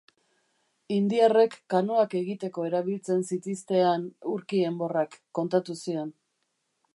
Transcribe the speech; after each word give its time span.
Indiarrek 0.93 1.57
kanoak 1.73 2.15
egiteko 2.19 2.65
erabiltzen 2.69 3.21
zitiztean 3.33 4.09
urki 4.33 4.63
enborrak, 4.71 5.19
kontatu 5.41 5.77
zion. 5.85 6.11